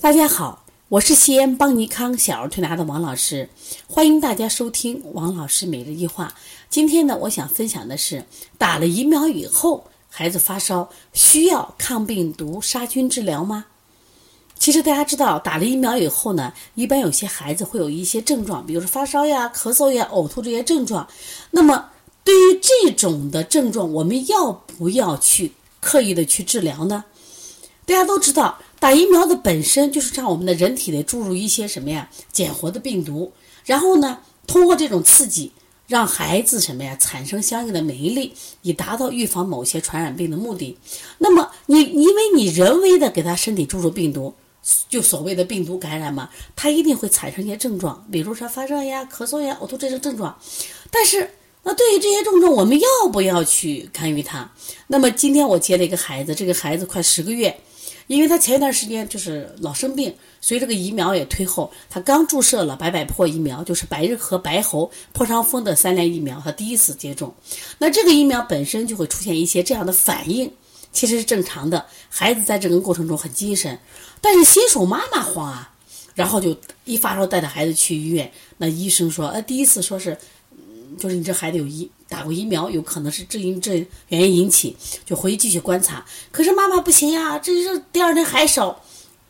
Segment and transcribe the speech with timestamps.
[0.00, 3.48] 大家好，我是西安邦尼康小儿推拿的王老师，
[3.88, 6.32] 欢迎大家收听王老师每日一话。
[6.70, 8.24] 今天呢，我想分享的是
[8.56, 13.66] 打了疫苗以后，孩子发烧需要抗病毒杀菌治疗吗？
[14.56, 21.06] 其实大家知道，打了疫苗以后呢，一般有些孩子会有一些症状，比如说发烧呀、咳嗽呀、呕吐这些症状。
[21.50, 21.90] 那么
[22.22, 27.04] 对于这种的症状，我们要不要去刻意的去治疗呢？
[27.88, 33.32] 大家都知道，打疫苗的本身就是让我们的人体内注入一些什么呀，减活的病毒，
[33.64, 35.50] 然后呢，通过这种刺激，
[35.86, 40.76] 让孩子什么呀，产生相应的免疫力，以达到预防某些传染病的目的。
[41.16, 44.34] 那么你因为你人为的给他身体注入病毒，
[44.90, 50.38] 就所谓的病毒感染嘛，他一定会产生一些症状，比如说发热呀、咳嗽呀、呕吐这些症状。
[50.90, 51.30] 但是
[51.62, 54.52] 那对于这些症状，我们要不要去干预它？
[54.88, 57.58] 那么今天我接了一个孩子，这个孩子快十个月。
[58.08, 61.70] 因为他前一段时间就是老生病，所以这个疫苗也推后。
[61.88, 67.32] 他刚注射了白百破疫苗，就是白日咳、白喉、破伤风的三联疫苗，他第一次接种。
[67.78, 70.50] 那这个疫苗本身就会出现一些这样的反应，
[70.90, 71.86] 其实是正常的。
[72.08, 73.78] 孩子在这个过程中很精神，
[74.20, 75.72] 但是新手妈妈慌啊，
[76.14, 80.16] 然后就一发烧带着孩子去医院，那医生说，呃，第一次说是。
[80.98, 86.04] 就是你这孩子有疫打过疫苗，有可能是这因这原因引起，就回去继续观察。
[86.30, 88.78] 可是妈妈不行呀，这是第二天还烧，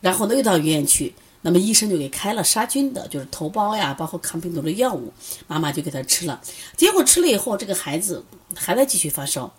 [0.01, 5.13] 然后呢又到医院去，那么医生就给开了杀菌的，就是头孢呀，包括抗病毒的药物，
[5.47, 6.41] 妈妈就给他吃了。
[6.75, 8.23] 结果吃了以后，这个孩子
[8.55, 9.53] 还在继续发烧。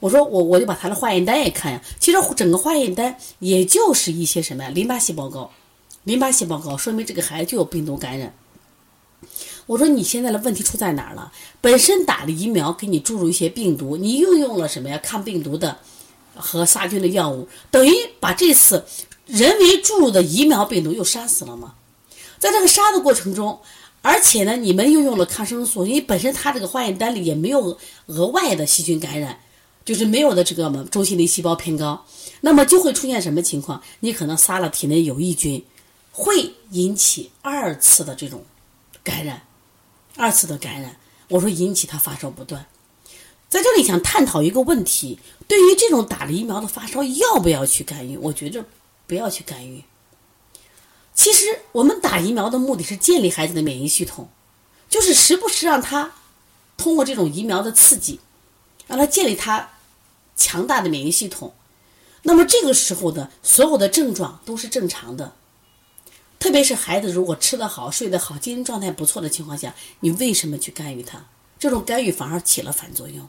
[0.00, 5.50] 我说我我就把他的化验单也看呀，其实整个化验单也就是一些什么呀，淋巴细胞高，
[6.02, 8.34] 淋巴细胞高，说明这个孩子就有病毒感染。
[9.66, 11.32] 我说你现在的问题出在哪儿了？
[11.60, 14.98] 本身打了疫苗，给你注入一些病毒，你又用了什么呀？
[14.98, 15.78] 抗病毒的
[16.34, 18.84] 和杀菌的药物，等于把这次
[19.26, 21.74] 人为注入的疫苗病毒又杀死了吗？
[22.38, 23.58] 在这个杀的过程中，
[24.02, 29.40] 而且呢，你们又用了抗生素，因为本身它这个化验单里也没有额外的细菌感染，
[29.82, 32.04] 就是没有的这个嘛中性粒细胞偏高，
[32.42, 33.82] 那么就会出现什么情况？
[34.00, 35.64] 你可能杀了体内有益菌，
[36.12, 38.44] 会引起二次的这种
[39.02, 39.40] 感染。
[40.16, 40.96] 二次的感染，
[41.28, 42.66] 我说引起他发烧不断，
[43.48, 48.16] 在这里想探讨一个问题：对于这种打了疫苗的发烧，要不要去干预？
[48.16, 48.64] 我觉着
[49.06, 49.84] 不要去干预。
[51.14, 54.28] 其实我们打疫苗的目的是建立孩子的免疫系统，
[54.88, 56.12] 就是时不时让他
[56.76, 58.20] 通过这种疫苗的刺激，
[58.86, 59.70] 让他建立他
[60.36, 61.54] 强大的免疫系统。
[62.22, 65.34] 那么这个时候的所有的症状都是正常的。
[66.44, 71.24] 特别是孩子如果吃得好、睡得好、精神状态不错的情况下，你为什么去干预他？
[71.58, 73.26] 这种干预反而起了反作用。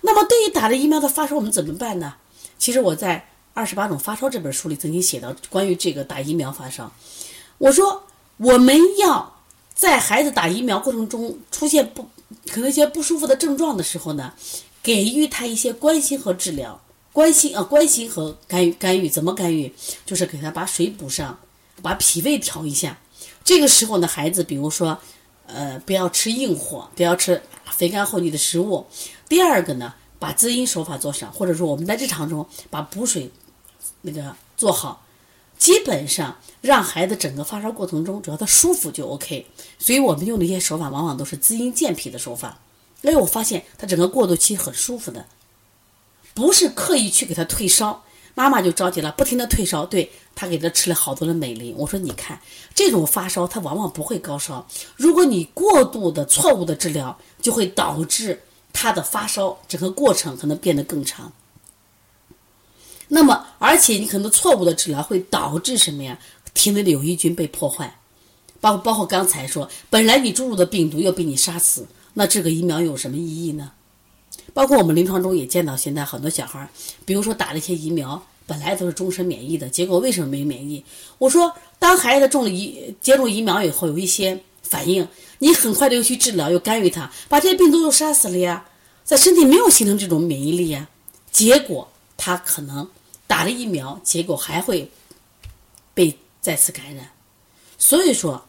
[0.00, 2.14] 那么，对于打了疫苗的发烧，我们怎么办呢？
[2.58, 3.18] 其实我在
[3.52, 6.90] 《二十八种发烧》这本书里曾经写到关于这个打疫苗发烧。
[7.58, 8.04] 我说，
[8.38, 9.34] 我们要
[9.74, 12.08] 在孩子打疫苗过程中出现不
[12.50, 14.32] 可能一些不舒服的症状的时候呢，
[14.82, 16.80] 给予他一些关心和治疗。
[17.12, 19.74] 关心啊，关心和干预干预怎么干预？
[20.06, 21.38] 就是给他把水补上。
[21.82, 22.98] 把脾胃调一下，
[23.44, 24.98] 这个时候呢，孩子比如说，
[25.46, 28.86] 呃，不要吃硬货，不要吃肥甘厚腻的食物。
[29.28, 33.30] 第二个呢，把滋阴手法做上，或者说我们在日常中把补水
[34.02, 35.04] 那个做好，
[35.58, 39.46] 基本上让孩子整个发烧过程中，只要他舒服就 OK。
[39.78, 42.58] 所以我们用的一些手法，往往都是滋阴健脾的手法。
[43.02, 45.26] 因为我发现他整个过渡期很舒服的，
[46.34, 48.02] 不是刻意去给他退烧。
[48.36, 51.74] 妈妈就着急了，不停的退烧，对他给他吃了好多的美林。
[51.74, 52.38] 我说你看，
[52.74, 54.64] 这种发烧他往往不会高烧，
[54.94, 58.38] 如果你过度的错误的治疗，就会导致
[58.74, 61.32] 他的发烧整个过程可能变得更长。
[63.08, 66.18] 那么，而且你可能错误的治疗会导致什么呀？
[66.52, 67.98] 体内的有益菌被破坏，
[68.60, 73.72] 包包括刚才说，本来你注入的病毒又被你杀死，那这个疫苗有什么意义呢？
[74.54, 76.68] 包括我们临床中也见到，现在很多小孩，
[77.04, 80.84] 比如说打了一些疫苗，本来都是终身免疫的，结果为什么没免疫？
[81.18, 85.06] 我说，当孩子中了疫接种疫苗以后，有一些反应，
[85.40, 88.64] 你很快的又去治疗，又干预他，把这些病毒又杀死了呀，
[89.04, 90.88] 在身体没有形成这种免疫力呀，
[91.30, 92.88] 结果他可能
[93.26, 94.90] 打了疫苗，结果还会
[95.92, 97.10] 被再次感染。
[97.76, 98.46] 所以说，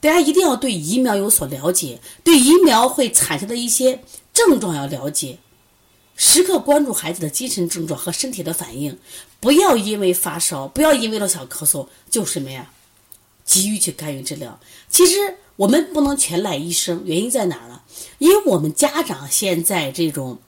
[0.00, 4.02] 大家一定要对疫苗有所了解，对疫苗会产生的一些。
[4.48, 5.38] 症状要了解，
[6.16, 8.98] 时刻关注孩子的精神症状和身体的反应，
[9.38, 12.70] 不要因为发烧，不要因为了小咳嗽就什么呀，
[13.44, 14.58] 急于去干预治疗。
[14.88, 17.82] 其实我们不能全赖医生，原因在哪儿呢？
[18.18, 20.38] 因为我们家长现在这种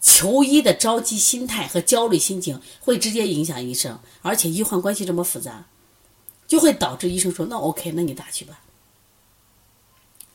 [0.00, 5.66] 求医的着急心态和焦虑心情，会直接影响医生，而且医患关系这么复杂，
[6.46, 8.60] 就会导致医生说那 OK，那你打去吧。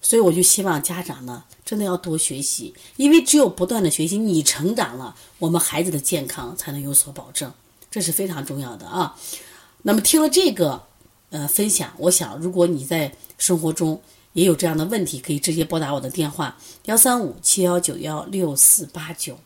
[0.03, 7.51] 所以我就希望家长呢，真的要多学习，因为只有不断的学习，你成长了，我们孩子的健康才能有所保证，
[7.89, 9.15] 这是非常重要的啊。
[9.83, 10.83] 那么听了这个
[11.29, 13.99] 呃分享，我想如果你在生活中
[14.33, 19.39] 也有这样的问题，可以直接拨打我的电话幺三五七幺九幺六四八九。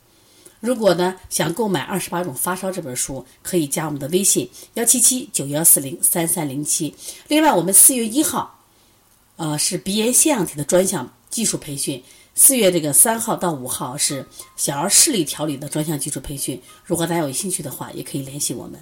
[0.60, 6.96] 如果呢想购买《二十八种发烧》这本书，可以加我们的微信幺七七九幺四零三三零七。
[7.28, 8.57] 另外，我们四月一号，
[9.38, 12.02] 呃，是鼻炎腺样体的专项技术培训；
[12.36, 16.62] 四月这个三号到五号是小儿视力调理的专项技术培训。
[16.84, 18.80] 如果大家有兴趣的话，也可以联系我们。